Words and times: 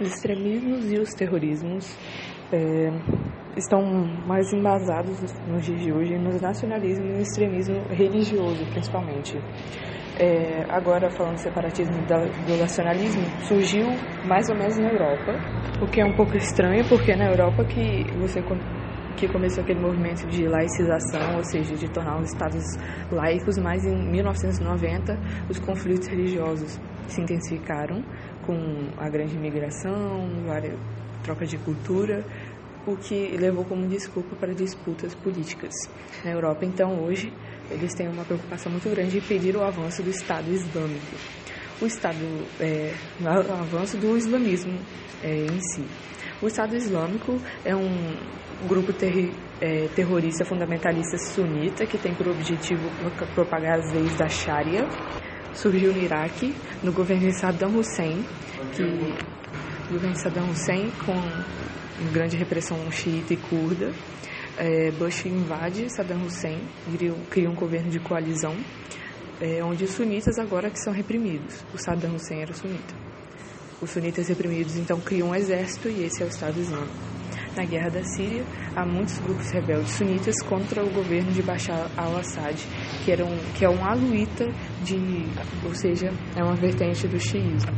Os 0.00 0.08
extremismos 0.08 0.90
e 0.90 0.98
os 0.98 1.10
terrorismos 1.10 1.96
é, 2.52 2.90
estão 3.56 3.80
mais 4.26 4.52
embasados 4.52 5.20
nos 5.46 5.64
dias 5.64 5.80
de 5.80 5.92
hoje 5.92 6.18
no 6.18 6.30
nacionalismo 6.40 7.06
e 7.06 7.12
no 7.12 7.20
extremismo 7.20 7.80
religioso, 7.90 8.64
principalmente. 8.72 9.38
É, 10.18 10.64
agora, 10.68 11.10
falando 11.10 11.34
do 11.34 11.42
separatismo 11.42 11.96
e 11.96 12.46
do 12.46 12.56
nacionalismo, 12.56 13.24
surgiu 13.48 13.86
mais 14.24 14.48
ou 14.48 14.56
menos 14.56 14.76
na 14.78 14.88
Europa, 14.88 15.32
o 15.80 15.86
que 15.86 16.00
é 16.00 16.04
um 16.04 16.14
pouco 16.14 16.36
estranho, 16.36 16.84
porque 16.88 17.12
é 17.12 17.16
na 17.16 17.26
Europa 17.26 17.64
que 17.64 18.04
você 18.18 18.40
que 19.16 19.28
começou 19.28 19.62
aquele 19.62 19.80
movimento 19.80 20.26
de 20.28 20.46
laicização, 20.46 21.36
ou 21.36 21.44
seja, 21.44 21.74
de 21.74 21.88
tornar 21.88 22.20
os 22.20 22.30
estados 22.30 22.64
laicos, 23.10 23.56
mas 23.58 23.84
em 23.84 23.96
1990 24.10 25.18
os 25.48 25.58
conflitos 25.58 26.08
religiosos 26.08 26.78
se 27.08 27.20
intensificaram 27.20 28.02
com 28.46 28.56
a 28.98 29.08
grande 29.08 29.34
imigração, 29.34 30.28
várias 30.46 30.78
troca 31.24 31.46
de 31.46 31.56
cultura, 31.58 32.24
o 32.86 32.96
que 32.96 33.34
levou 33.38 33.64
como 33.64 33.88
desculpa 33.88 34.36
para 34.36 34.52
disputas 34.52 35.14
políticas 35.14 35.72
na 36.22 36.32
Europa. 36.32 36.66
Então, 36.66 37.02
hoje, 37.02 37.32
eles 37.70 37.94
têm 37.94 38.08
uma 38.08 38.24
preocupação 38.24 38.70
muito 38.70 38.88
grande 38.90 39.12
de 39.12 39.18
impedir 39.18 39.56
o 39.56 39.62
avanço 39.62 40.02
do 40.02 40.10
Estado 40.10 40.50
Islâmico. 40.52 41.16
O 41.80 41.86
Estado, 41.86 42.46
é, 42.60 42.94
o 43.20 43.28
avanço 43.28 43.96
do 43.96 44.16
islamismo 44.16 44.78
é, 45.22 45.46
em 45.46 45.60
si. 45.60 45.84
O 46.40 46.46
Estado 46.46 46.76
Islâmico 46.76 47.40
é 47.64 47.74
um 47.74 48.16
grupo 48.66 48.92
é, 49.60 49.88
terrorista 49.94 50.44
fundamentalista 50.44 51.16
sunita 51.18 51.86
que 51.86 51.98
tem 51.98 52.14
por 52.14 52.28
objetivo 52.28 52.82
propagar 53.34 53.78
as 53.78 53.92
leis 53.92 54.16
da 54.16 54.28
Sharia. 54.28 54.86
Surgiu 55.52 55.92
no 55.92 56.02
Iraque, 56.02 56.54
no 56.82 56.92
governo 56.92 57.28
de 57.28 57.38
Saddam 57.38 57.76
Hussein, 57.78 58.24
que 58.74 58.82
governo 59.90 60.14
de 60.14 60.20
Saddam 60.20 60.50
Hussein 60.50 60.90
com 61.04 61.14
grande 62.12 62.36
repressão 62.36 62.90
xiita 62.90 63.34
e 63.34 63.36
curda. 63.36 63.92
É, 64.56 64.90
Bush 64.92 65.26
invade 65.26 65.92
Saddam 65.92 66.22
Hussein, 66.24 66.60
cria 67.30 67.50
um 67.50 67.54
governo 67.54 67.90
de 67.90 67.98
coalizão, 68.00 68.54
é, 69.40 69.62
onde 69.64 69.84
os 69.84 69.90
sunitas 69.90 70.38
agora 70.38 70.70
que 70.70 70.78
são 70.78 70.92
reprimidos. 70.92 71.64
O 71.72 71.78
Saddam 71.78 72.14
Hussein 72.14 72.40
era 72.40 72.52
sunita. 72.52 72.94
Os 73.80 73.90
sunitas 73.90 74.28
reprimidos 74.28 74.76
então 74.76 75.00
criam 75.00 75.28
um 75.28 75.34
exército 75.34 75.88
e 75.88 76.04
esse 76.04 76.22
é 76.22 76.26
o 76.26 76.28
Estado 76.28 76.58
Islâmico. 76.58 77.14
Na 77.56 77.64
guerra 77.64 77.88
da 77.88 78.02
Síria, 78.02 78.44
há 78.74 78.84
muitos 78.84 79.18
grupos 79.18 79.50
rebeldes 79.50 79.92
sunitas 79.92 80.34
contra 80.42 80.84
o 80.84 80.90
governo 80.90 81.30
de 81.30 81.40
Bashar 81.42 81.88
al-Assad, 81.96 82.56
que, 83.04 83.12
era 83.12 83.24
um, 83.24 83.38
que 83.54 83.64
é 83.64 83.70
um 83.70 83.84
aluíta, 83.84 84.46
de, 84.82 84.96
ou 85.64 85.72
seja, 85.74 86.12
é 86.34 86.42
uma 86.42 86.56
vertente 86.56 87.06
do 87.06 87.18
xiismo. 87.20 87.70